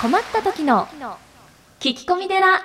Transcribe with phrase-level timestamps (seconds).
[0.00, 0.86] 困った時の
[1.80, 2.62] 聞き込み寺。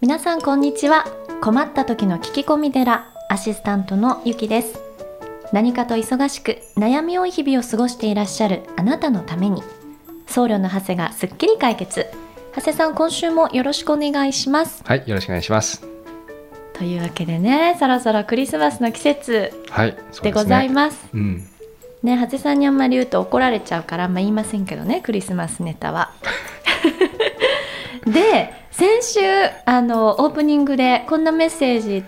[0.00, 1.04] 皆さんこんにちは。
[1.42, 4.80] 困った時の聞き込み寺アシスタントのゆきです。
[5.52, 9.62] 何かと忙しく悩み多い日々を過ごしていらっしゃるあなたのために。
[10.26, 12.06] 僧侶の長谷がすっきり解決。
[12.54, 14.82] 長谷さん今週もよろしくお願いします。
[14.86, 15.93] はい、よろしくお願いします。
[16.74, 19.52] というわけでねそろそろクリスマスの季節
[20.22, 21.08] でございまますす。
[21.14, 21.36] うん、
[22.02, 26.10] ね、長谷さんにあんまり言うと怒られちゃうから、まあ、言いませんけどねクリスマスネタは。
[28.06, 29.20] で先週
[29.64, 32.04] あのオープニングでこんなメッセージ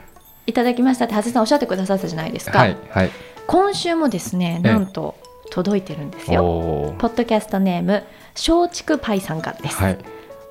[0.46, 3.10] いただきましたって長谷さんおっしゃってくださったじゃないですか、はい、はい。
[3.46, 5.14] 今週もですねええなんと
[5.50, 6.94] 届いてるんですよ。
[6.98, 8.02] ポッドキャストネーム
[8.34, 9.98] 松竹パイさんからです、はい、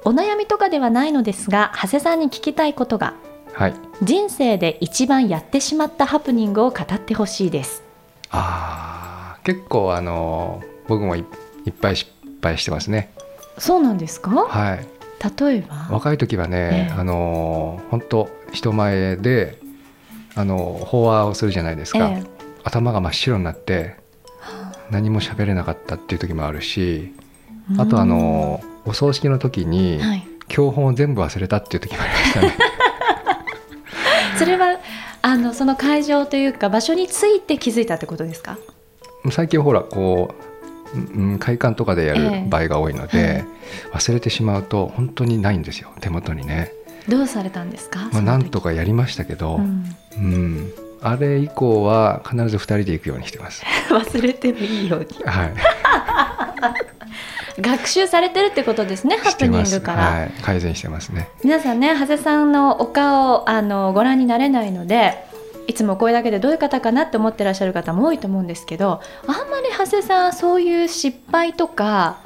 [0.05, 3.13] お悩みとかではないのですが長谷さんに聞きたいことが
[3.55, 3.73] はい。
[4.03, 7.83] 人生で一番やってしまったハプニングを語ってほしいです
[8.29, 11.19] ああ、結構あのー僕もい
[11.65, 12.11] いっぱい失
[12.43, 13.11] 敗してますね。
[13.57, 14.29] そうなんですか？
[14.31, 14.85] はい。
[15.39, 15.87] 例えば？
[15.89, 19.57] 若い時はね、ええあのー本当人前で
[20.35, 21.99] あのー法話をするじゃないですか。
[22.09, 23.95] ええ頭が真っ白になって
[24.89, 27.13] 何も喋れなかったっていう時もあるし、
[27.77, 32.55] あとあのーお葬式の時にはい、教本を全部忘れたっていう時もありましたね。
[34.37, 34.79] それは
[35.21, 38.57] あのその会場というか場所について気づいたってことですか？
[39.31, 40.35] 最近ほらこ
[40.95, 42.43] う、うん、会館とかでやええ。
[42.43, 43.43] る場合が多いので、
[43.93, 46.71] 忘れてしまうと本当にないんですよ手元にね、
[47.09, 49.61] どうされたんですか、まあ、なんとかやりましたけど、うう
[50.21, 50.57] ん。
[50.67, 50.71] ん。
[51.01, 53.63] あれ以降は必ず2人で行くようにしてます。
[53.89, 55.07] 忘れてもいいように。
[55.25, 55.53] はい、
[57.59, 59.57] 学習されてるってことですねハプニ。
[59.57, 61.29] ングから、はい、改善してますね。
[61.43, 65.23] 皆さんね長谷さんのお顔あのご覧になれないので
[65.67, 72.17] いつもこれだけでどういう方かなって思ってらっしゃる方も多いと思うんですけどあんまり長谷さんそういう失敗とか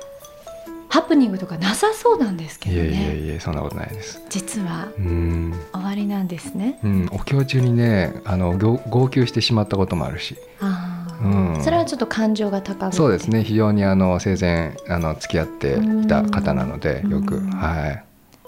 [0.89, 4.23] ハプニングとかなさそうなんですけどいえいえねいえそんなことないです。
[4.29, 6.79] 実はうん、終わりなんですね。
[6.83, 10.88] うん、お経中にねあの号号泣してしまったこともあるし、あー
[11.21, 18.03] うんそれはちょっと感情が高そうですね非常にあの生前あの付き合っていた方なのでうんよくうんはい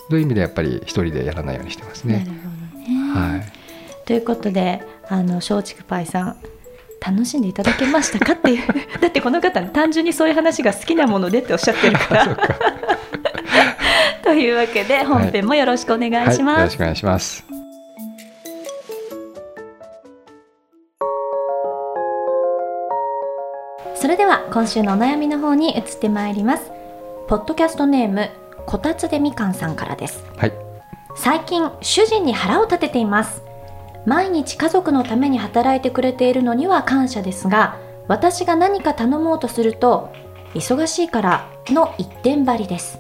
[0.10, 2.20] という意味でやっぱり一人でやらないようにしてますね。
[2.20, 3.14] なるほどね。
[3.14, 4.06] はい。
[4.06, 6.38] ということであの松竹パイさん
[7.00, 8.68] 楽しんでいただけましたかっていう
[9.00, 12.38] だってこの方単純にそういう話が好きなものでっておっしゃってるから。
[14.24, 16.64] というわけで本編もよろしくお願いはい、よします。
[16.64, 17.51] ろしくお願いします。
[24.12, 26.72] れでは今週のお悩みの方に移ってまいります。
[27.28, 28.30] ポッドキャストネーム
[28.66, 30.24] こたつでみかんさんからです。
[30.38, 30.72] はい。
[31.16, 33.44] 最近主人に腹を立てています
[34.06, 37.78] 毎日家族のために働いてくれているのには感謝ですが
[38.08, 40.12] 私が何か頼もうとすると
[40.54, 43.00] 忙しいからの一点張りです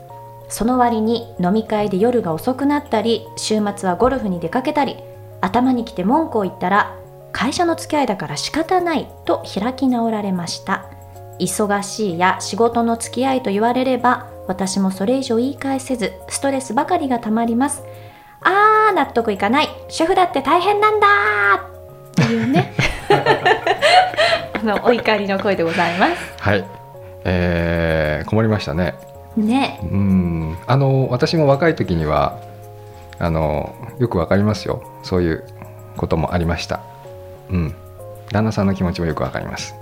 [0.49, 4.97] その割に飲み会で夜が遅くなったり週末はゴルフに出かけたり
[5.39, 6.95] 頭にきて文句を言ったら
[7.31, 10.89] 会社の付き合いだから仕方ないと開き直られました
[11.41, 17.83] 忙しいや仕事の付き合いと言われれば私もそれ以上言い返せずストレスばかりがたまります
[18.41, 22.73] あー納得いかない主婦だって大変なんだーっていうね
[24.53, 26.81] あのお怒りの声でございますはい。
[27.23, 28.95] えー、困りましたね。
[29.37, 30.57] ねうん。
[30.67, 32.39] あの私も若い時には
[33.19, 34.83] あのよくわかりますよ。
[35.03, 35.43] そういう
[35.97, 36.81] こともありました。
[37.49, 37.75] うん。
[38.31, 39.75] 旦那さんの気持ちもよくわかります。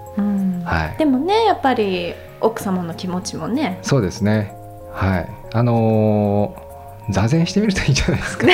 [0.72, 0.96] うんはい。
[0.97, 4.53] でもねやっぱり奥様の気持ちもねそうですね。
[4.94, 5.30] はい。
[5.53, 6.69] あのー
[7.12, 8.46] 座禅してみるといいんじゃないですか。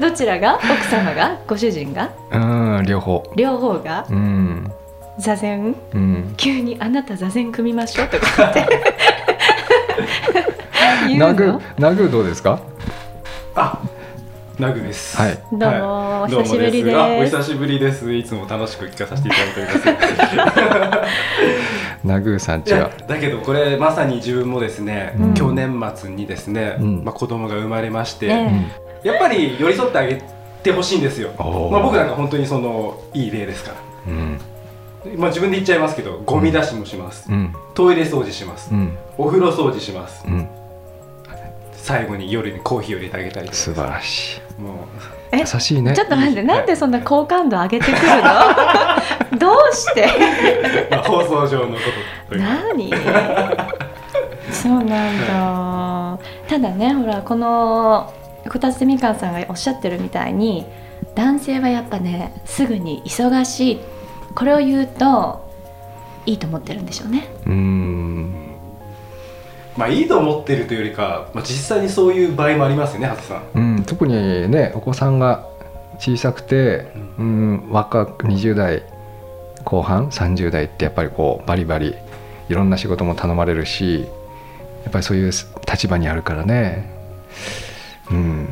[0.00, 0.54] どちらが？
[0.56, 1.38] 奥様が？
[1.46, 2.10] ご主人が？
[2.32, 3.22] うん、両方。
[3.36, 4.06] 両方が？
[4.10, 4.72] うん。
[5.18, 5.76] 座禅？
[5.94, 6.34] うん。
[6.36, 8.66] 急に「あなた座禅組みましょう」とか言って
[11.08, 12.58] 言う殴の殴どうですか？
[13.54, 13.78] あ、
[14.60, 15.16] ナグです。
[15.16, 15.38] はい。
[15.50, 18.12] どうも、おどうも久しぶりですあおです久しぶりです。
[18.12, 21.08] いつも楽しく聞かさせていただいております。
[22.06, 22.90] 殴さんいやちは。
[23.08, 28.70] だけどこれまさに自分もですね、うん去年末にですね、うんまあ子供が生まれまして、ね
[29.02, 30.22] やっぱり寄り添ってあげ
[30.62, 31.30] てほしいんですよ。
[31.38, 33.76] まあ僕なんか本当にそのいい例ですから。
[34.12, 34.40] うん。
[35.16, 37.32] まあ自分で言っちゃいますけど、ゴミ出しもします。
[37.32, 37.54] うん。
[37.72, 38.68] トイレ掃除します。
[38.70, 38.94] うん。
[39.16, 40.22] お風呂掃除します。
[40.26, 40.46] うん。
[41.82, 43.48] 最後に夜にコーヒーを入れてあげたり。
[43.52, 44.39] 素晴らしい。
[44.60, 44.86] も
[45.32, 45.94] え優しいね。
[45.94, 47.96] ちょっと待って、なんでそんな好感度上げてくる
[49.32, 49.38] の？
[49.38, 50.04] どうして？
[50.04, 51.78] う、まあ、放送上のこ
[52.30, 52.36] と。
[52.36, 52.90] 何？
[54.52, 56.18] そうなんだ。
[56.48, 58.12] ただねほらこの
[58.48, 60.66] こたつみかんさんがおっしゃってるみたいに
[61.14, 63.80] 男性はやっぱねすぐに忙しい。
[64.34, 65.48] これを言うと
[66.24, 67.28] いいと思ってるんでしょうね。
[67.46, 68.34] うーん。
[69.76, 73.42] まあいいと思ってるというよりか、まあ、実際にそういう場合もありますよね、長谷さん。
[73.54, 75.48] うん、特にねお子さんが
[75.98, 78.84] 小さくて、うん、若く20代
[79.64, 81.96] 後半30代ってやっぱりこうバリバリ
[82.48, 84.06] いろんな仕事も頼まれるし
[84.84, 85.32] やっぱりそういう
[85.68, 86.88] 立場にあるからね、
[88.12, 88.48] うん、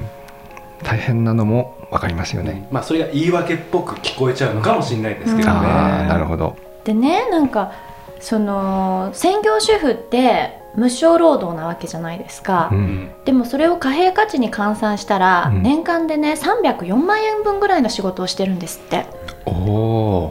[0.82, 2.66] 大変なのも分かりますよね。
[2.72, 5.48] まあそれが言い訳っぽく聞こえちゃうのかもしれないですけどね。
[5.48, 6.56] ああなるほど。
[6.82, 7.72] でねなんか
[8.20, 12.82] その専業主婦って無償労働なわけじゃないですか、ううん。
[12.82, 15.62] んでもそれを貨幣価値に換算したら、うん。
[15.62, 19.06] 年間でね304万円分ぐらいの仕事をしてるんですって。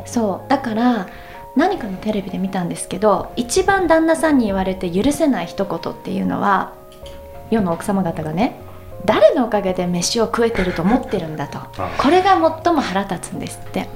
[0.06, 0.50] そう。
[0.50, 1.08] だから
[1.56, 6.74] 何かのテレビで見たんですけど一番旦那さんに言われて許せない一言っていうのは
[7.50, 8.60] 世の奥様方がね
[9.06, 11.60] 誰のおかげで飯を食えてると思ってるんだと。
[11.60, 11.96] あ。
[11.98, 12.32] これが
[12.64, 13.90] 最も腹立つんですって。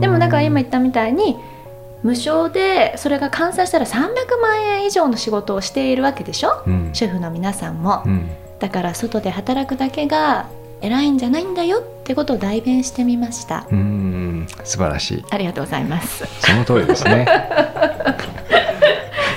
[0.00, 1.36] でもだから今言ったみたいに
[2.04, 4.10] 無償でそれが換算したら300
[4.40, 6.62] 万円以上の仕事をしているわけでしょ？
[6.66, 6.90] うん。
[6.92, 8.02] 主婦の皆さんも。
[8.04, 8.30] うん。
[8.60, 10.46] だから外で働くだけが
[10.80, 13.66] 偉いんじゃないんだよってことを代弁してみました。
[13.70, 14.46] うーん。
[14.64, 15.24] 素晴らしい。
[15.30, 16.24] ありがとうございます。
[16.46, 17.26] その通りですね。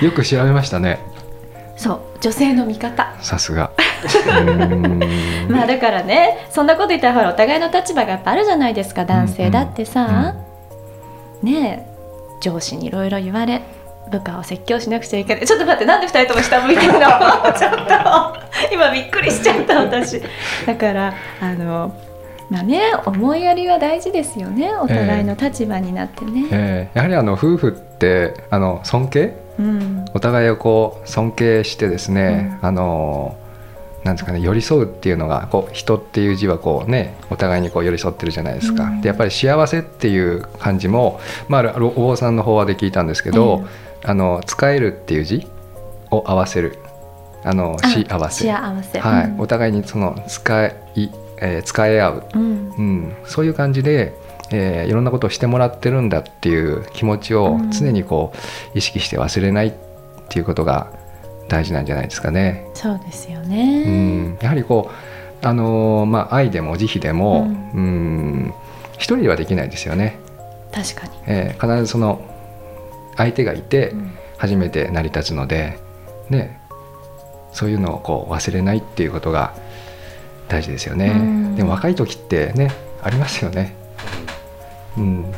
[0.02, 1.00] よく調べましたね。
[1.78, 2.02] そう。
[2.20, 3.14] 女性の味方。
[3.22, 3.72] さすが。
[5.50, 10.36] まあだからねそんなこと言ったらほらお互いの立場がやっぱあるじゃないですか男性だってさ、
[11.42, 11.87] ねえ
[12.42, 13.62] 上司にいろいろ言われ
[14.12, 15.46] 部下を説教しなくちゃいけない。
[15.46, 17.00] ちょっと待ってなんで2人とも下向いてるの？
[17.58, 18.74] ちょっと。
[18.74, 20.22] 今びっくりしちゃった私。
[20.66, 21.94] だからあの
[22.50, 24.72] まあね思いやりは大事ですよね。
[24.82, 29.34] お互いの立場になってね、えーやはりあの夫婦ってあの尊敬？
[29.60, 30.06] うん。
[30.14, 33.36] お互いをこう尊敬してですね、あの
[34.08, 39.02] なんですかね寄り添うっていうのがこう人っていう字はこうねお互いにこう寄り添ってるじゃないですか、うん。
[39.02, 43.66] でやっぱり幸せっていう漢字も、まあ、お坊さんの法話で聞いたんですけど、
[44.04, 45.46] あの使えるっていう字
[46.10, 46.80] を合わせる。
[47.44, 48.48] あのあ幸せ。
[48.48, 49.00] 幸せ。
[49.00, 49.26] はい。
[49.26, 49.40] うん。
[49.40, 50.76] お互いにその使い、
[51.40, 52.24] えー使い合う。
[52.34, 52.42] うん。
[52.42, 54.14] うん、そういう感じで、
[54.52, 57.72] えーいろんなことをしてもらってるんだっていう気持ちをうん。
[57.72, 58.34] 常にこ
[58.74, 59.74] う意識して忘れないっ
[60.30, 60.92] ていうことが
[61.48, 62.68] 大事なんじゃないですかね。
[62.74, 64.90] そうですようね、ん、やはりこ
[65.44, 68.54] う、あのーまあ、愛でも慈悲でも、ううん、
[68.94, 70.20] 一人ではできないですよね。
[70.72, 72.22] 確かに、えー必ずその
[73.16, 74.18] 相手がいてうん。
[74.38, 75.80] 初めて成り立つので、
[76.30, 76.60] ね、
[77.52, 79.56] そういうのをこう忘れないっていうことが
[80.48, 81.08] 大事ですよね。
[81.08, 81.56] うん。
[81.56, 82.72] でも若い時ってね
[83.02, 83.76] ありますよね。
[84.98, 85.34] うん、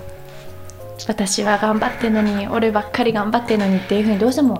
[1.07, 4.59] 私は頑張ってんのに俺ばっかり頑張ってんのにっていうふうにどうしても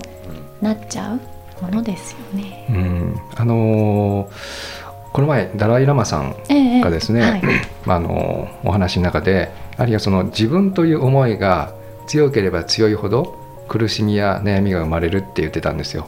[0.62, 1.20] なっちゃう
[1.62, 2.66] ものですよね。
[2.70, 7.42] うん、あのーこの前ダライ・ラマさんええがですね、はい。
[7.86, 11.74] まああのお話の中であるいはその自分という思いが
[12.08, 16.08] 強ければ強いほど苦しみや悩みが生まれるって言ってたんですよ。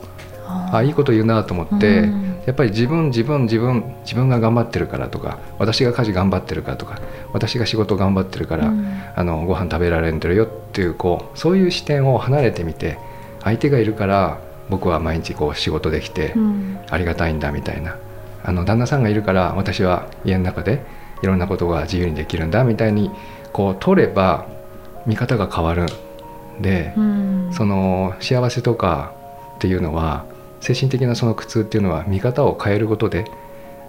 [0.72, 2.42] あいいこと言うなと思って、うん。
[2.46, 7.00] やっぱり自分自分自分自分が頑張ってるからとか私が家事頑張ってるからとか
[7.34, 9.02] 私が仕事頑張ってるから、うん。
[9.16, 12.98] あのご飯食べられてるよっていうこうそういう視点を離れてみて
[13.44, 14.40] 相手がいるから
[14.72, 16.80] 僕は毎日こう仕事できてうん。
[16.90, 17.98] ありがたいんだみたいな。
[18.44, 20.84] あの旦那さんがいるから私は家の中で
[21.22, 23.12] いろんなことが自由にできるんだみたいに
[23.54, 24.48] こう取れば
[25.06, 25.86] 見方が変わる
[26.58, 27.50] んで、うん。
[27.54, 29.14] その幸せとか
[29.56, 30.26] っていうのは
[30.62, 33.26] 精神的なその苦痛っていうのは見方を変えることで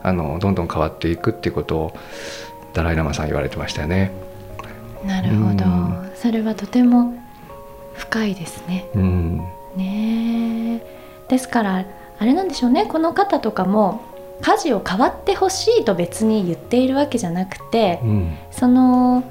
[0.03, 1.97] あのどんどん変わっていくっていうことを
[2.75, 4.11] ダライ・ラマさん言われてましたよね。
[5.07, 5.65] なるほど。
[5.65, 6.11] うん。
[6.15, 7.15] それはとても
[7.95, 8.89] 深いですね。
[8.95, 9.37] うん。
[9.77, 10.42] ねえ
[11.29, 11.85] ですから
[12.19, 12.87] あれなんでしょうね。
[12.87, 14.03] この方とかも
[14.41, 18.37] 家事を変わってほしいと別に言っているわけじゃなくてうん。
[18.51, 19.25] その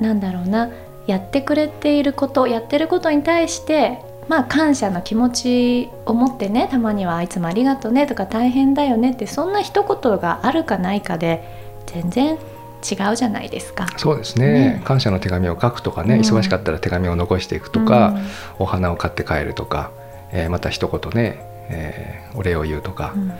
[0.00, 0.70] なんだろうな
[1.06, 11.42] やってくれていることやってることに対してまあ感謝の気持ちを持ってねたまには「あいつもありがとうね」とか「大変だよね」ってそんな一言があるかないかで
[11.86, 12.38] 全然
[12.82, 13.86] 違うじゃないですか。
[13.96, 14.46] そうですね。
[14.74, 14.82] ね。
[14.84, 16.20] 感謝の手紙を書くとかね、うん。
[16.20, 18.16] 忙しかったら手紙を残していくとか、
[18.58, 19.92] お花を買って帰るとか、
[20.32, 23.32] えーまた一言ね、えーお礼を言うとか、うん。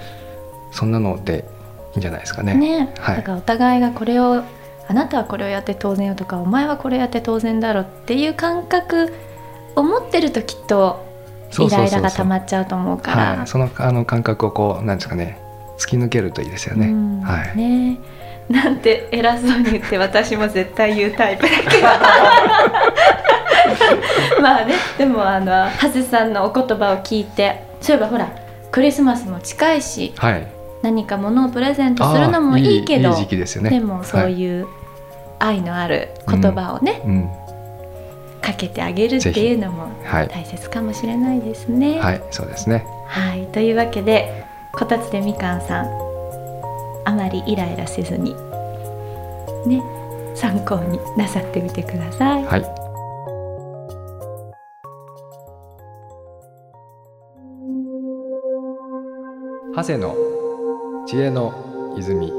[0.71, 1.45] そんなので
[1.93, 2.55] いいんじゃないですかね。
[2.55, 3.17] ね、はい。
[3.17, 4.43] だからお互いがこれを
[4.89, 9.13] あなたはこれをやって当然よとかお前はこれやって当然だろっていう感覚
[9.77, 11.07] を持ってるときっと
[11.59, 13.37] イライラが溜まっちゃうと思うから。
[13.39, 15.39] はい、そのあの感覚をこうなんですかね。
[15.79, 16.89] 突き抜けるといいですよね。
[16.89, 17.21] うん。
[17.23, 17.57] はい。
[17.57, 17.99] ね。
[18.49, 21.71] なんて偉そうに言って私も絶対言うタイプだけど
[24.41, 28.29] まあねでもあのハゼさんのお言葉を聞いてそういえばほら
[28.71, 30.47] クリスマスも近いしはい。
[30.83, 33.71] 何か物をプレゼントするのもいいけどいいいい時期ですよね。
[33.71, 34.61] でもそうい。
[34.63, 34.67] う
[35.39, 37.31] 愛のある言葉をね、うん。
[38.41, 40.29] かけてあげるっていうのもはい。
[40.29, 42.01] 大切かもしれないですね。
[42.01, 42.85] はいそうですね。
[43.07, 45.87] はい、というわけでこたつでみかんさん
[47.05, 48.35] あまりイライラせずに
[49.67, 49.83] ね
[50.35, 52.45] 参考になさってみてください。
[52.45, 52.82] はい
[59.75, 60.15] 長谷の
[61.07, 62.31] 知恵の泉。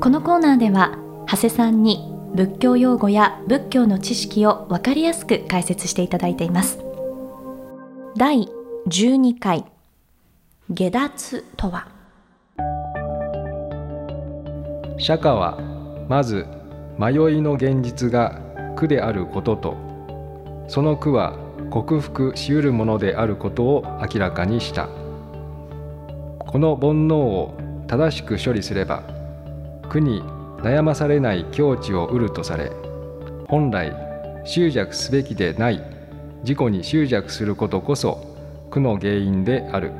[0.00, 6.80] このコーナーでは長谷さんに仏教用語や仏教の知識を分かりやすく解説していただいています。
[8.16, 8.48] 第
[8.88, 9.64] 12回
[10.68, 11.86] 下脱とは？
[14.98, 15.60] 釈迦は
[16.08, 16.44] まず
[16.98, 18.40] 迷いの現実が
[18.74, 19.76] 苦であることと
[20.66, 24.88] その苦は克服しうるものであることを明らかにした。
[26.38, 27.54] この煩悩を
[27.86, 29.02] 正しく処理すれば
[29.88, 30.22] 苦に
[30.58, 32.70] 悩まされない境地を得るとされ
[33.46, 33.94] 本来
[34.44, 35.82] 執着すべきでない
[36.42, 38.36] 自己に執着することこそ
[38.70, 39.92] 苦の原因である。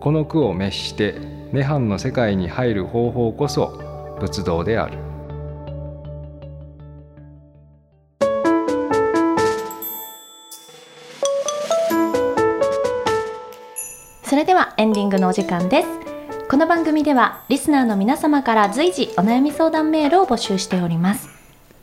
[0.00, 1.14] この苦を滅して
[1.52, 4.98] 涅槃の世界に入る方法こそ仏道である。
[14.34, 15.88] それではエンディングのお時間です。
[16.50, 21.28] この番組ではリスナーの皆様から随時お悩み相談メールを募集しております。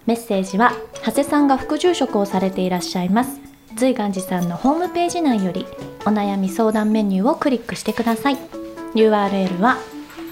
[0.05, 0.73] メッセージは
[1.05, 3.39] 長谷さんが副住職をされていらっしゃいます。
[3.77, 5.65] 随願寺さんのホームページ内より
[6.01, 8.37] お悩み相談メニューをクリックしてください。
[8.95, 9.77] URL は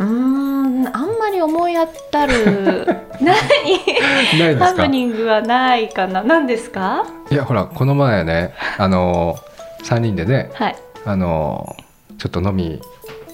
[0.00, 2.86] ーんあんまり思い当たる。
[3.22, 3.24] 何？
[3.24, 3.36] ない
[4.36, 4.66] ですか？
[4.66, 6.22] ハプニングはないかな。
[6.24, 7.06] 何ですか？
[7.30, 9.36] いやほらこの前ねあの
[9.84, 10.76] 3人でねはい。
[11.04, 11.76] あの
[12.18, 12.80] ちょっと飲み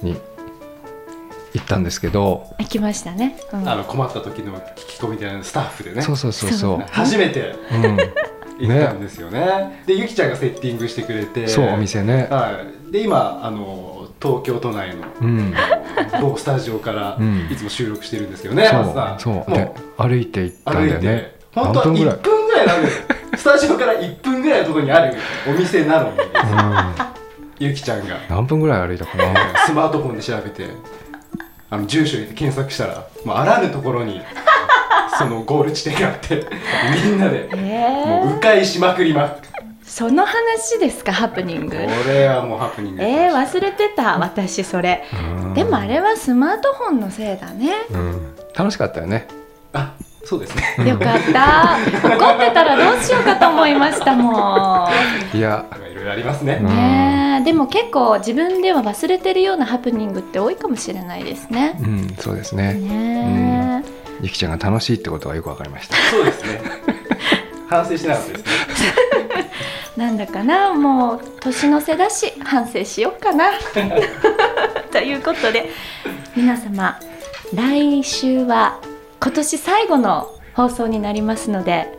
[0.03, 0.17] に
[1.55, 3.69] 行ったんですけど、行きましたね、うん。
[3.69, 6.03] あの困った時の聞き込みでスタッフでね。
[6.03, 6.50] そうそうそう。
[6.53, 6.85] そう。
[6.91, 7.55] 初めて。
[7.73, 7.97] うん、
[8.59, 9.83] 行ったんですよね。
[9.87, 11.47] でゆきちゃんがセッティングしてくれて。
[11.49, 12.29] そうお店ね。
[12.31, 12.93] はい。
[12.93, 15.55] で今あの東京都内のうん。
[16.21, 17.49] 某スタジオからうん。
[17.50, 19.45] いつも収録してるんですけどね、松さんそう。
[19.47, 19.55] そう。
[19.55, 21.33] でも歩いて行ったんだよね。
[21.55, 22.67] 本当は1何分ぐらい？
[22.67, 23.03] なんです
[23.37, 25.15] スタジオから1分ぐらいのところにある
[25.49, 26.19] お店なのに。
[26.19, 27.09] うん
[27.61, 28.17] ゆきちゃんが。
[28.29, 29.25] 何分ぐらい歩いたかな。
[29.67, 30.65] スマートフォンで調べて
[31.71, 34.21] あの住所入れて検索したらもうあらぬところに
[35.18, 36.46] そのゴール地点があって
[37.04, 39.48] みんなでえもう迂回しまくりまくって
[39.88, 41.70] その話ですかハプニング。
[41.70, 45.02] これはもうハプニングでえー、忘れてた私それ。
[45.42, 45.54] うん。
[45.54, 47.72] でもあれはスマートフォンのせいだね。
[47.90, 48.34] うん。
[48.54, 49.26] 楽しかったよね。
[49.72, 49.94] あ
[50.25, 50.90] そうですね。
[50.90, 51.78] よかった。
[52.06, 54.88] 怒ってたらどうしようかと思いましたも
[55.32, 55.64] いや。
[55.90, 57.44] いろいろありますね、ねえ。
[57.44, 61.78] でも結構自分では忘れてるようなハプニングって多いかもしれないですね。
[61.80, 62.75] うんそうですね。
[62.75, 63.48] ねえ、
[64.20, 65.96] ゆきちゃんが楽しいってことがよくわかりました。
[66.10, 66.60] そうですね。
[67.68, 68.48] 反省しなかったですね。
[69.96, 73.50] なんだかなもう年の瀬だし反省しよっかな。
[74.92, 75.70] ということで
[76.37, 76.98] 皆様
[77.54, 78.78] 来週は
[79.20, 81.92] 今年最後の放送になりますので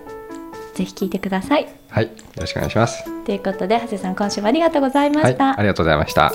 [0.75, 1.67] ぜひ聞いてください。
[1.89, 3.03] はいよろしくお願いします。
[3.25, 6.31] ということで長谷さん今週もありがとうございまはいした、ありがとうございました